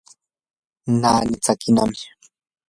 [1.01, 1.99] naani tsakinami.